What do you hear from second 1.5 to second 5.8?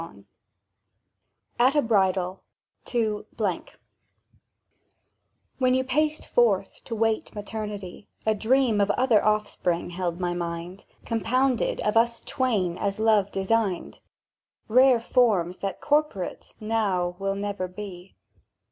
AT A BRIDAL TO— WHEN